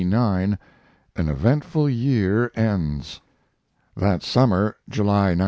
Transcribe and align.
CLXXXIX. 0.03 0.57
AN 1.15 1.29
EVENTFUL 1.29 1.87
YEAR 1.87 2.51
ENDS 2.55 3.21
That 3.95 4.23
summer 4.23 4.77
(July, 4.89 5.35
'94.) 5.35 5.37